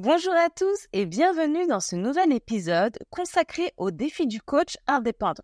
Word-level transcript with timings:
Bonjour 0.00 0.34
à 0.34 0.48
tous 0.48 0.86
et 0.92 1.06
bienvenue 1.06 1.66
dans 1.66 1.80
ce 1.80 1.96
nouvel 1.96 2.32
épisode 2.32 2.96
consacré 3.10 3.72
au 3.76 3.90
défi 3.90 4.28
du 4.28 4.40
coach 4.40 4.76
indépendant. 4.86 5.42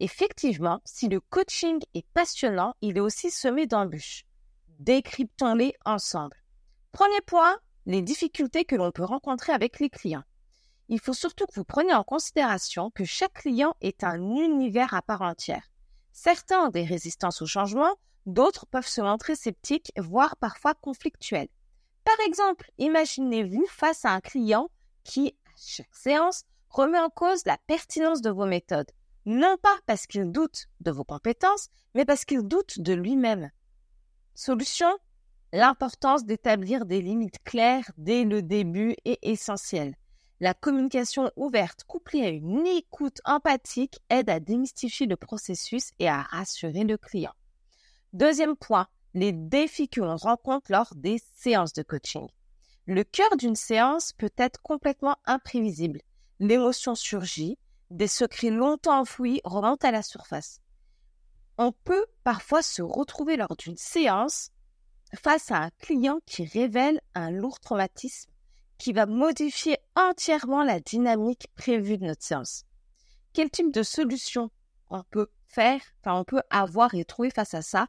Effectivement, 0.00 0.80
si 0.86 1.06
le 1.06 1.20
coaching 1.20 1.78
est 1.92 2.06
passionnant, 2.14 2.72
il 2.80 2.96
est 2.96 3.00
aussi 3.00 3.30
semé 3.30 3.66
d'embûches. 3.66 4.24
Décryptons-les 4.78 5.74
ensemble. 5.84 6.42
Premier 6.92 7.20
point, 7.26 7.58
les 7.84 8.00
difficultés 8.00 8.64
que 8.64 8.74
l'on 8.74 8.90
peut 8.90 9.04
rencontrer 9.04 9.52
avec 9.52 9.80
les 9.80 9.90
clients. 9.90 10.24
Il 10.88 10.98
faut 10.98 11.12
surtout 11.12 11.44
que 11.44 11.54
vous 11.54 11.64
preniez 11.64 11.92
en 11.92 12.04
considération 12.04 12.90
que 12.90 13.04
chaque 13.04 13.34
client 13.34 13.74
est 13.82 14.02
un 14.02 14.18
univers 14.18 14.94
à 14.94 15.02
part 15.02 15.20
entière. 15.20 15.70
Certains 16.14 16.68
ont 16.68 16.70
des 16.70 16.84
résistances 16.84 17.42
au 17.42 17.46
changement, 17.46 17.96
d'autres 18.24 18.64
peuvent 18.64 18.88
se 18.88 19.02
montrer 19.02 19.36
sceptiques, 19.36 19.92
voire 19.98 20.38
parfois 20.38 20.72
conflictuels. 20.72 21.48
Par 22.08 22.26
exemple, 22.26 22.70
imaginez-vous 22.78 23.66
face 23.68 24.06
à 24.06 24.12
un 24.12 24.20
client 24.20 24.70
qui, 25.04 25.36
à 25.44 25.50
chaque 25.58 25.94
séance, 25.94 26.44
remet 26.70 26.98
en 26.98 27.10
cause 27.10 27.44
la 27.44 27.58
pertinence 27.66 28.22
de 28.22 28.30
vos 28.30 28.46
méthodes. 28.46 28.90
Non 29.26 29.58
pas 29.62 29.76
parce 29.84 30.06
qu'il 30.06 30.32
doute 30.32 30.68
de 30.80 30.90
vos 30.90 31.04
compétences, 31.04 31.68
mais 31.94 32.06
parce 32.06 32.24
qu'il 32.24 32.48
doute 32.48 32.80
de 32.80 32.94
lui-même. 32.94 33.50
Solution 34.34 34.88
L'importance 35.52 36.24
d'établir 36.24 36.86
des 36.86 37.02
limites 37.02 37.44
claires 37.44 37.90
dès 37.98 38.24
le 38.24 38.40
début 38.40 38.96
est 39.04 39.18
essentielle. 39.20 39.94
La 40.40 40.54
communication 40.54 41.30
ouverte 41.36 41.84
couplée 41.84 42.24
à 42.24 42.30
une 42.30 42.66
écoute 42.66 43.20
empathique 43.26 44.00
aide 44.08 44.30
à 44.30 44.40
démystifier 44.40 45.06
le 45.06 45.16
processus 45.16 45.90
et 45.98 46.08
à 46.08 46.22
rassurer 46.22 46.84
le 46.84 46.96
client. 46.96 47.34
Deuxième 48.14 48.56
point, 48.56 48.88
les 49.14 49.32
défis 49.32 49.88
que 49.88 50.00
l'on 50.00 50.16
rencontre 50.16 50.70
lors 50.70 50.92
des 50.94 51.20
séances 51.36 51.72
de 51.72 51.82
coaching. 51.82 52.26
Le 52.86 53.04
cœur 53.04 53.36
d'une 53.36 53.56
séance 53.56 54.12
peut 54.12 54.32
être 54.36 54.60
complètement 54.62 55.16
imprévisible. 55.26 56.00
L'émotion 56.40 56.94
surgit, 56.94 57.58
des 57.90 58.06
secrets 58.06 58.50
longtemps 58.50 59.00
enfouis 59.00 59.40
remontent 59.44 59.86
à 59.86 59.90
la 59.90 60.02
surface. 60.02 60.60
On 61.58 61.72
peut 61.72 62.06
parfois 62.22 62.62
se 62.62 62.82
retrouver 62.82 63.36
lors 63.36 63.56
d'une 63.56 63.76
séance 63.76 64.50
face 65.14 65.50
à 65.50 65.58
un 65.58 65.70
client 65.78 66.20
qui 66.26 66.44
révèle 66.44 67.00
un 67.14 67.30
lourd 67.30 67.60
traumatisme 67.60 68.30
qui 68.78 68.92
va 68.92 69.06
modifier 69.06 69.76
entièrement 69.96 70.62
la 70.62 70.80
dynamique 70.80 71.48
prévue 71.56 71.98
de 71.98 72.06
notre 72.06 72.22
séance. 72.22 72.64
Quel 73.32 73.50
type 73.50 73.72
de 73.72 73.82
solution 73.82 74.50
on 74.88 75.02
peut 75.02 75.28
faire, 75.46 75.80
enfin 76.00 76.18
on 76.18 76.24
peut 76.24 76.42
avoir 76.50 76.94
et 76.94 77.04
trouver 77.04 77.30
face 77.30 77.54
à 77.54 77.62
ça 77.62 77.88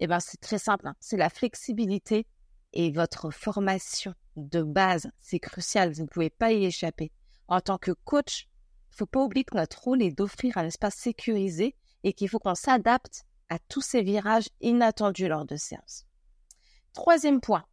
eh 0.00 0.06
ben, 0.06 0.18
c'est 0.20 0.40
très 0.40 0.58
simple. 0.58 0.88
Hein. 0.88 0.96
C'est 0.98 1.16
la 1.16 1.30
flexibilité 1.30 2.26
et 2.72 2.90
votre 2.90 3.30
formation 3.30 4.14
de 4.36 4.62
base. 4.62 5.10
C'est 5.20 5.38
crucial. 5.38 5.92
Vous 5.92 6.02
ne 6.02 6.08
pouvez 6.08 6.30
pas 6.30 6.52
y 6.52 6.64
échapper. 6.64 7.12
En 7.48 7.60
tant 7.60 7.78
que 7.78 7.92
coach, 8.04 8.48
il 8.90 8.96
faut 8.96 9.06
pas 9.06 9.20
oublier 9.20 9.44
que 9.44 9.56
notre 9.56 9.82
rôle 9.82 10.02
est 10.02 10.16
d'offrir 10.16 10.56
un 10.56 10.66
espace 10.66 10.94
sécurisé 10.94 11.76
et 12.02 12.12
qu'il 12.12 12.28
faut 12.28 12.38
qu'on 12.38 12.54
s'adapte 12.54 13.24
à 13.48 13.58
tous 13.58 13.82
ces 13.82 14.02
virages 14.02 14.48
inattendus 14.60 15.28
lors 15.28 15.44
de 15.44 15.56
séances. 15.56 16.06
Troisième 16.92 17.40
point, 17.40 17.64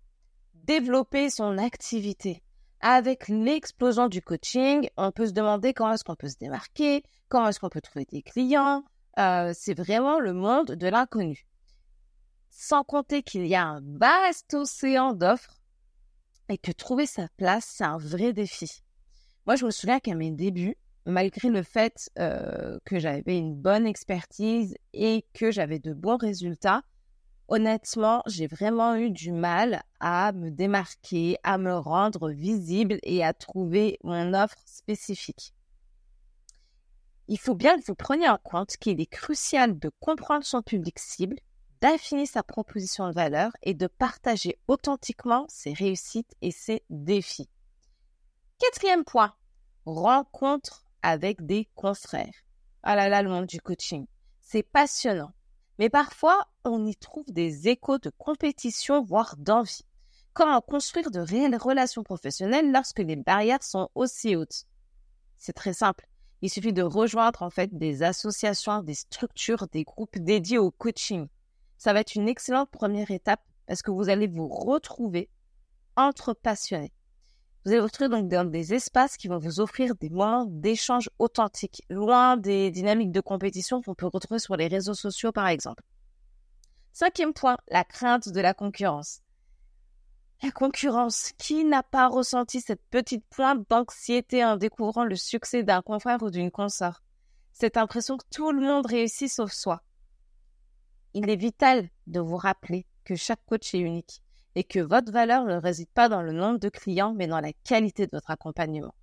développer 0.54 1.30
son 1.30 1.58
activité. 1.58 2.44
Avec 2.82 3.28
l'explosion 3.28 4.08
du 4.08 4.22
coaching, 4.22 4.90
on 4.98 5.12
peut 5.12 5.28
se 5.28 5.32
demander 5.32 5.74
comment 5.74 5.94
est-ce 5.94 6.04
qu'on 6.04 6.16
peut 6.16 6.30
se 6.30 6.38
démarquer, 6.38 7.04
comment 7.30 7.48
est-ce 7.48 7.60
qu'on 7.60 7.70
peut 7.70 7.82
trouver 7.82 8.06
des 8.06 8.22
clients. 8.22 8.84
Euh, 9.18 9.52
c'est 9.56 9.74
vraiment 9.74 10.20
le 10.20 10.34
monde 10.34 10.72
de 10.72 10.88
l'inconnu 10.88 11.48
sans 12.60 12.84
compter 12.84 13.22
qu'il 13.22 13.46
y 13.46 13.54
a 13.54 13.64
un 13.64 13.82
vaste 13.84 14.56
océan 14.56 15.14
d'offres 15.14 15.62
et 16.50 16.58
que 16.58 16.72
trouver 16.72 17.06
sa 17.06 17.28
place, 17.38 17.72
c'est 17.78 17.84
un 17.84 18.00
vrai 18.00 18.34
défi. 18.34 18.82
Moi, 19.46 19.56
je 19.56 19.66
me 19.66 19.70
souviens 19.70 20.00
qu'à 20.00 20.16
mes 20.16 20.32
débuts, 20.32 20.76
malgré 21.06 21.50
le 21.50 21.62
fait 21.62 22.10
euh, 22.18 22.80
que 22.84 22.98
j'avais 22.98 23.38
une 23.38 23.54
bonne 23.54 23.86
expertise 23.86 24.76
et 24.94 25.24
que 25.34 25.52
j'avais 25.52 25.78
de 25.78 25.94
bons 25.94 26.18
résultats, 26.18 26.82
honnêtement, 27.48 28.24
j'ai 28.26 28.48
vraiment 28.48 28.96
eu 28.96 29.12
du 29.12 29.32
mal 29.32 29.84
à 30.00 30.32
me 30.32 30.50
démarquer, 30.50 31.38
à 31.44 31.60
me 31.60 31.78
rendre 31.78 32.32
visible 32.32 32.98
et 33.04 33.24
à 33.24 33.34
trouver 33.34 34.00
mon 34.04 34.34
offre 34.34 34.58
spécifique. 34.66 35.54
Il 37.28 37.38
faut 37.38 37.56
bien 37.56 37.78
que 37.78 37.86
vous 37.86 37.94
preniez 37.94 38.30
en 38.30 38.40
compte 38.40 38.78
qu'il 38.78 39.00
est 39.00 39.06
crucial 39.06 39.78
de 39.78 39.92
comprendre 40.00 40.44
son 40.44 40.64
public 40.64 40.98
cible 40.98 41.36
d'affiner 41.82 42.26
sa 42.26 42.44
proposition 42.44 43.08
de 43.08 43.14
valeur 43.14 43.52
et 43.64 43.74
de 43.74 43.88
partager 43.88 44.58
authentiquement 44.68 45.46
ses 45.50 45.74
réussites 45.74 46.34
et 46.42 46.52
ses 46.52 46.84
défis. 46.90 47.50
Quatrième 48.60 49.04
point, 49.04 49.34
rencontre 49.86 50.84
avec 51.04 51.46
des 51.46 51.68
confrères. 51.76 52.34
Ah 52.84 52.96
là 52.96 53.10
là, 53.10 53.22
le 53.22 53.30
monde 53.30 53.46
du 53.46 53.62
coaching. 53.62 54.08
C'est 54.42 54.64
passionnant. 54.64 55.32
Mais 55.80 55.90
parfois, 55.90 56.48
on 56.64 56.86
y 56.86 56.96
trouve 56.96 57.26
des 57.28 57.68
échos 57.68 58.00
de 58.00 58.12
compétition, 58.18 59.04
voire 59.04 59.36
d'envie. 59.38 59.86
Comment 60.34 60.62
construire 60.62 61.12
de 61.12 61.20
réelles 61.20 61.56
relations 61.56 62.04
professionnelles 62.04 62.72
lorsque 62.72 63.00
les 63.00 63.16
barrières 63.16 63.64
sont 63.64 63.90
aussi 63.96 64.36
hautes? 64.36 64.66
C'est 65.38 65.54
très 65.54 65.74
simple. 65.74 66.08
Il 66.42 66.50
suffit 66.50 66.74
de 66.74 66.84
rejoindre 66.84 67.42
en 67.42 67.50
fait 67.50 67.76
des 67.76 68.04
associations, 68.04 68.82
des 68.84 68.94
structures, 68.94 69.68
des 69.68 69.84
groupes 69.84 70.18
dédiés 70.18 70.60
au 70.60 70.72
coaching 70.72 71.28
ça 71.88 71.94
va 71.94 72.02
être 72.02 72.16
une 72.16 72.28
excellente 72.28 72.70
première 72.70 73.12
étape 73.12 73.40
parce 73.66 73.82
que 73.82 73.92
vous 73.92 74.10
allez 74.10 74.28
vous 74.28 74.50
retrouver 74.50 75.30
entre 75.96 76.34
passionnés. 76.34 76.92
Vous 77.64 77.72
allez 77.72 77.80
vous 77.80 77.86
retrouver 77.86 78.10
donc 78.10 78.28
dans 78.28 78.44
des 78.44 78.74
espaces 78.74 79.16
qui 79.16 79.30
vont 79.30 79.38
vous 79.38 79.62
offrir 79.62 79.96
des 79.96 80.10
moments 80.10 80.44
d'échange 80.50 81.10
authentiques, 81.18 81.84
loin 81.90 82.36
des 82.36 82.72
dynamiques 82.72 83.14
de 83.14 83.22
compétition 83.22 83.82
qu'on 83.82 83.96
peut 83.96 84.08
retrouver 84.08 84.40
sur 84.40 84.58
les 84.58 84.68
réseaux 84.68 84.96
sociaux 84.96 85.32
par 85.32 85.48
exemple. 85.48 85.82
Cinquième 86.92 87.32
point, 87.32 87.56
la 87.70 87.86
crainte 87.86 88.28
de 88.28 88.42
la 88.42 88.54
concurrence. 88.54 89.22
La 90.44 90.52
concurrence. 90.52 91.32
Qui 91.38 91.64
n'a 91.64 91.84
pas 91.84 92.10
ressenti 92.10 92.60
cette 92.60 92.84
petite 92.90 93.24
pointe 93.30 93.66
d'anxiété 93.70 94.44
en 94.44 94.58
découvrant 94.58 95.06
le 95.06 95.16
succès 95.16 95.64
d'un 95.64 95.82
confrère 95.82 96.22
ou 96.22 96.32
d'une 96.32 96.52
consort 96.52 97.02
Cette 97.54 97.78
impression 97.78 98.18
que 98.18 98.26
tout 98.30 98.52
le 98.52 98.60
monde 98.60 98.88
réussit 98.88 99.32
sauf 99.32 99.54
soi 99.54 99.84
il 101.18 101.32
est 101.32 101.36
vital 101.36 101.90
de 102.06 102.20
vous 102.20 102.38
rappeler 102.38 102.86
que 103.04 103.16
chaque 103.16 103.44
coach 103.48 103.74
est 103.74 103.80
unique 103.80 104.22
et 104.54 104.64
que 104.64 104.80
votre 104.80 105.12
valeur 105.12 105.46
ne 105.46 105.56
réside 105.56 105.90
pas 105.90 106.10
dans 106.10 106.22
le 106.22 106.32
nombre 106.32 106.60
de 106.60 106.70
clients, 106.70 107.16
mais 107.16 107.26
dans 107.26 107.40
la 107.40 107.54
qualité 107.64 108.06
de 108.06 108.12
votre 108.14 108.30
accompagnement. 108.30 108.94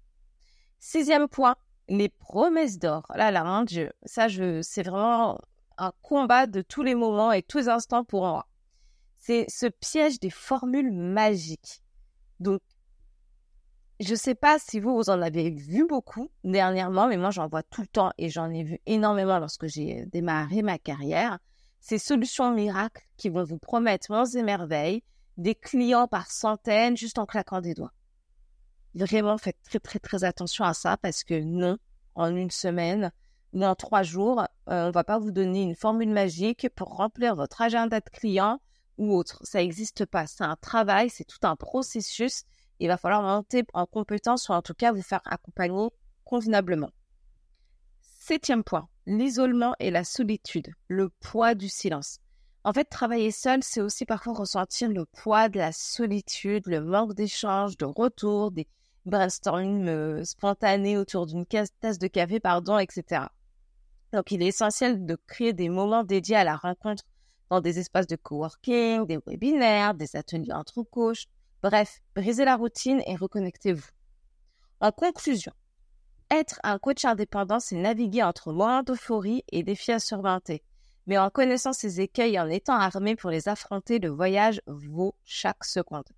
Sixième 0.79 1.27
point, 1.27 1.57
les 1.89 2.09
promesses 2.09 2.79
d'or. 2.79 3.05
Là, 3.17 3.33
là, 3.33 3.43
mon 3.43 3.63
Dieu, 3.63 3.91
ça, 4.05 4.29
je, 4.29 4.63
c'est 4.63 4.85
vraiment 4.85 5.41
un 5.77 5.93
combat 6.03 6.47
de 6.47 6.63
tous 6.63 6.85
les 6.85 6.95
moments 6.95 7.33
et 7.33 7.43
tous 7.43 7.59
les 7.59 7.69
instants 7.69 8.05
pour 8.05 8.23
moi. 8.23 8.47
C'est 9.17 9.47
ce 9.49 9.67
piège 9.67 10.21
des 10.21 10.31
formules 10.31 10.93
magiques. 10.93 11.83
Donc, 12.39 12.61
je 13.99 14.13
ne 14.13 14.17
sais 14.17 14.37
pas 14.37 14.61
si 14.61 14.79
vous, 14.79 14.95
vous 14.95 15.11
en 15.11 15.21
avez 15.21 15.51
vu 15.51 15.85
beaucoup 15.85 16.31
dernièrement, 16.45 17.09
mais 17.09 17.17
moi, 17.17 17.31
j'en 17.31 17.49
vois 17.49 17.65
tout 17.65 17.81
le 17.81 17.89
temps 17.89 18.13
et 18.19 18.29
j'en 18.29 18.51
ai 18.51 18.63
vu 18.63 18.79
énormément 18.87 19.41
lorsque 19.41 19.67
j'ai 19.67 20.07
démarré 20.07 20.63
ma 20.63 20.79
carrière 20.79 21.41
ces 21.85 21.99
solutions 21.99 22.51
miracles 22.51 23.05
qui 23.19 23.29
vont 23.29 23.45
vous 23.45 23.59
promettre 23.59 24.11
monts 24.11 24.25
et 24.25 24.43
merveilles, 24.43 25.03
des 25.37 25.55
clients 25.55 26.09
par 26.09 26.31
centaines 26.31 26.97
juste 26.97 27.19
en 27.19 27.27
claquant 27.27 27.61
des 27.61 27.75
doigts. 27.75 27.93
Vraiment, 28.95 29.37
faites 29.37 29.61
très 29.63 29.81
très 29.81 29.99
très 29.99 30.25
attention 30.25 30.65
à 30.65 30.73
ça 30.73 30.97
parce 30.97 31.25
que 31.25 31.39
non, 31.39 31.77
en 32.15 32.35
une 32.35 32.51
semaine 32.51 33.13
ou 33.53 33.63
en 33.63 33.75
trois 33.75 34.03
jours, 34.03 34.47
euh, 34.71 34.89
on 34.89 34.91
va 34.93 35.05
pas 35.05 35.19
vous 35.19 35.31
donner 35.31 35.61
une 35.61 35.75
formule 35.75 36.09
magique 36.09 36.71
pour 36.75 36.97
remplir 36.97 37.37
votre 37.37 37.61
agenda 37.61 38.01
de 38.01 38.09
clients 38.11 38.63
ou 38.97 39.15
autre. 39.15 39.43
Ça 39.45 39.59
n'existe 39.59 40.07
pas. 40.07 40.27
C'est 40.27 40.43
un 40.43 40.57
travail, 40.57 41.11
c'est 41.11 41.25
tout 41.25 41.47
un 41.47 41.55
processus. 41.55 42.45
Il 42.81 42.89
va 42.89 42.97
falloir 42.97 43.21
monter 43.21 43.63
en 43.75 43.85
compétence 43.85 44.49
ou 44.49 44.53
en 44.53 44.63
tout 44.63 44.75
cas 44.75 44.91
vous 44.91 45.03
faire 45.03 45.21
accompagner 45.27 45.89
convenablement. 46.25 46.93
Septième 48.01 48.65
point, 48.65 48.89
l'isolement 49.07 49.75
et 49.79 49.91
la 49.91 50.05
solitude, 50.05 50.73
le 50.89 51.09
poids 51.09 51.55
du 51.55 51.69
silence. 51.69 52.19
En 52.65 52.73
fait, 52.73 52.85
travailler 52.85 53.31
seul, 53.31 53.63
c'est 53.63 53.81
aussi 53.81 54.07
parfois 54.07 54.33
ressentir 54.33 54.89
le 54.89 55.05
poids 55.05 55.49
de 55.49 55.59
la 55.59 55.73
solitude, 55.73 56.67
le 56.67 56.81
manque 56.81 57.15
d'échange, 57.15 57.77
de 57.77 57.85
retour, 57.85 58.51
des, 58.51 58.67
brainstorming 59.07 59.87
euh, 59.89 60.25
spontané 60.25 60.97
autour 60.97 61.27
d'une 61.27 61.45
tasse 61.47 61.99
de 61.99 62.07
café, 62.07 62.41
pardon, 62.41 62.79
etc. 62.79 63.27
Donc, 64.13 64.31
il 64.31 64.43
est 64.43 64.49
essentiel 64.49 65.05
de 65.05 65.17
créer 65.27 65.53
des 65.53 65.69
moments 65.69 66.05
dédiés 66.05 66.37
à 66.37 66.45
la 66.45 66.57
rencontre 66.57 67.05
dans 67.51 67.61
des 67.61 67.79
espaces 67.79 68.07
de 68.07 68.17
coworking, 68.17 69.07
des 69.07 69.19
webinaires, 69.27 69.95
des 69.95 70.17
ateliers 70.17 70.53
entre 70.53 70.83
coachs. 70.83 71.27
Bref, 71.63 72.01
brisez 72.15 72.45
la 72.45 72.57
routine 72.57 73.03
et 73.07 73.17
reconnectez-vous. 73.17 73.89
En 74.81 74.93
conclusion, 74.93 75.53
être 76.39 76.61
un 76.63 76.79
coach 76.79 77.05
indépendant, 77.05 77.61
c'est 77.61 77.77
naviguer 77.77 78.23
entre 78.23 78.53
moments 78.53 78.83
d'euphorie 78.83 79.45
et 79.53 79.63
défis 79.63 79.93
à 79.93 79.99
surmonter. 79.99 80.63
Mais 81.07 81.19
en 81.19 81.31
connaissant 81.31 81.73
ces 81.73 82.01
écueils 82.01 82.35
et 82.35 82.41
en 82.41 82.49
étant 82.49 82.79
armé 82.79 83.17
pour 83.17 83.31
les 83.31 83.49
affronter, 83.49 83.99
le 83.99 84.09
voyage 84.09 84.63
vaut 84.67 85.15
chaque 85.25 85.65
seconde. 85.65 86.09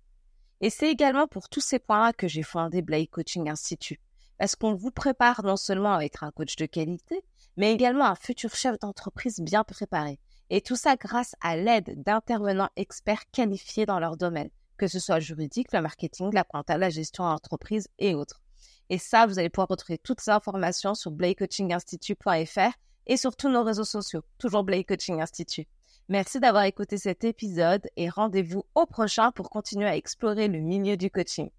Et 0.61 0.69
c'est 0.69 0.89
également 0.89 1.27
pour 1.27 1.49
tous 1.49 1.61
ces 1.61 1.79
points-là 1.79 2.13
que 2.13 2.27
j'ai 2.27 2.43
fondé 2.43 2.81
Blake 2.81 3.11
Coaching 3.11 3.49
Institute. 3.49 3.99
Parce 4.37 4.55
qu'on 4.55 4.75
vous 4.75 4.91
prépare 4.91 5.43
non 5.43 5.57
seulement 5.57 5.95
à 5.95 6.05
être 6.05 6.23
un 6.23 6.31
coach 6.31 6.55
de 6.55 6.65
qualité, 6.65 7.23
mais 7.57 7.73
également 7.73 8.05
un 8.05 8.15
futur 8.15 8.55
chef 8.55 8.79
d'entreprise 8.79 9.39
bien 9.39 9.63
préparé. 9.63 10.19
Et 10.49 10.61
tout 10.61 10.75
ça 10.75 10.95
grâce 10.95 11.35
à 11.41 11.57
l'aide 11.57 12.01
d'intervenants 12.03 12.69
experts 12.75 13.29
qualifiés 13.31 13.85
dans 13.85 13.99
leur 13.99 14.15
domaine, 14.15 14.49
que 14.77 14.87
ce 14.87 14.99
soit 14.99 15.19
juridique, 15.19 15.73
le 15.73 15.81
marketing, 15.81 16.33
la 16.33 16.43
compta, 16.43 16.77
la 16.77 16.89
gestion 16.89 17.25
d'entreprise 17.25 17.87
et 17.99 18.15
autres. 18.15 18.41
Et 18.89 18.97
ça, 18.97 19.25
vous 19.25 19.39
allez 19.39 19.49
pouvoir 19.49 19.67
retrouver 19.67 19.97
toutes 19.97 20.21
ces 20.21 20.31
informations 20.31 20.95
sur 20.95 21.11
blakecoachinginstitute.fr 21.11 22.71
et 23.07 23.17
sur 23.17 23.35
tous 23.35 23.49
nos 23.49 23.63
réseaux 23.63 23.83
sociaux, 23.83 24.21
toujours 24.37 24.63
Blake 24.63 24.87
Coaching 24.87 25.21
Institute. 25.21 25.67
Merci 26.09 26.39
d'avoir 26.39 26.63
écouté 26.63 26.97
cet 26.97 27.25
épisode 27.25 27.85
et 27.97 28.07
rendez-vous 28.07 28.63
au 28.75 28.85
prochain 28.85 29.31
pour 29.31 29.49
continuer 29.49 29.87
à 29.87 29.97
explorer 29.97 30.47
le 30.47 30.59
milieu 30.59 30.95
du 30.95 31.09
coaching. 31.09 31.49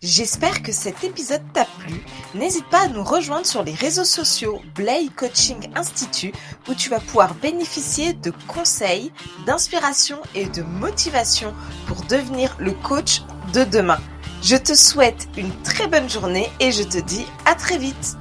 J'espère 0.00 0.62
que 0.62 0.72
cet 0.72 1.04
épisode 1.04 1.42
t'a 1.52 1.64
plu. 1.64 2.04
N'hésite 2.34 2.68
pas 2.70 2.84
à 2.84 2.88
nous 2.88 3.02
rejoindre 3.02 3.46
sur 3.46 3.62
les 3.62 3.74
réseaux 3.74 4.04
sociaux 4.04 4.60
Blay 4.74 5.08
Coaching 5.16 5.70
Institute 5.74 6.34
où 6.68 6.74
tu 6.74 6.88
vas 6.88 7.00
pouvoir 7.00 7.34
bénéficier 7.34 8.12
de 8.12 8.32
conseils, 8.46 9.12
d'inspiration 9.44 10.18
et 10.34 10.46
de 10.46 10.62
motivation 10.62 11.52
pour 11.86 12.02
devenir 12.02 12.56
le 12.58 12.72
coach 12.72 13.22
de 13.52 13.64
demain. 13.64 13.98
Je 14.42 14.56
te 14.56 14.74
souhaite 14.74 15.28
une 15.36 15.50
très 15.62 15.86
bonne 15.88 16.08
journée 16.08 16.48
et 16.60 16.70
je 16.70 16.82
te 16.82 16.98
dis 16.98 17.26
à 17.46 17.54
très 17.54 17.78
vite. 17.78 18.16